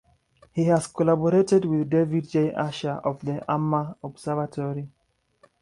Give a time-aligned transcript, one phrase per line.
[0.51, 2.51] He has collaborated with David J.
[2.53, 4.89] Asher of the Armagh Observatory.